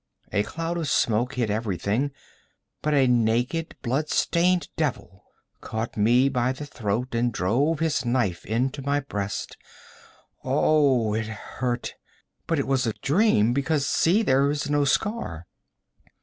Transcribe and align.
A 0.31 0.41
cloud 0.41 0.79
of 0.79 0.87
smoke 0.89 1.35
hid 1.35 1.51
everything, 1.51 2.09
but 2.81 2.95
a 2.95 3.05
naked, 3.05 3.75
blood 3.83 4.09
stained 4.09 4.67
devil 4.75 5.25
caught 5.61 5.95
me 5.95 6.27
by 6.27 6.53
the 6.53 6.65
throat 6.65 7.13
and 7.13 7.31
drove 7.31 7.77
his 7.81 8.03
knife 8.03 8.43
into 8.43 8.81
my 8.81 8.99
breast. 9.01 9.57
Oh, 10.43 11.13
it 11.13 11.27
hurt! 11.27 11.93
But 12.47 12.57
it 12.57 12.65
was 12.65 12.87
a 12.87 12.93
dream, 12.93 13.53
because 13.53 13.85
see, 13.85 14.23
there 14.23 14.49
is 14.49 14.71
no 14.71 14.85
scar.' 14.85 15.45